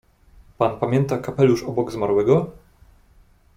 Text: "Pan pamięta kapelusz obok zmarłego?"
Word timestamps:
"Pan 0.57 0.79
pamięta 0.79 1.17
kapelusz 1.17 1.63
obok 1.63 1.91
zmarłego?" 1.91 2.51